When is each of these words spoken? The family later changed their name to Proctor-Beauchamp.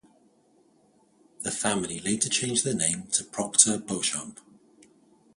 The 1.41 1.51
family 1.51 1.99
later 1.99 2.27
changed 2.27 2.63
their 2.63 2.73
name 2.73 3.03
to 3.11 3.23
Proctor-Beauchamp. 3.23 4.39